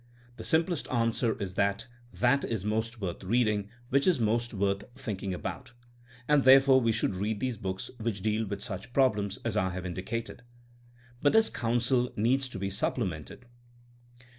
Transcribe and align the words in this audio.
The 0.37 0.43
simplest 0.43 0.87
answer 0.87 1.37
is 1.39 1.53
that 1.53 1.85
that 2.11 2.43
is 2.43 2.65
most 2.65 2.99
worth 2.99 3.23
reading 3.23 3.69
which 3.89 4.07
is 4.07 4.19
most 4.19 4.51
worth 4.51 4.83
thinking 4.95 5.31
about, 5.31 5.73
and 6.27 6.43
therefore 6.43 6.81
we 6.81 6.91
should 6.91 7.13
read 7.13 7.39
those 7.39 7.59
books 7.59 7.91
which 7.99 8.23
deal 8.23 8.47
with 8.47 8.63
such 8.63 8.93
problems 8.93 9.37
as 9.45 9.55
I 9.55 9.69
have 9.69 9.85
indicated. 9.85 10.41
But 11.21 11.33
this 11.33 11.51
counsel 11.51 12.11
needs 12.15 12.49
to 12.49 12.57
be 12.57 12.71
supplemented. 12.71 13.45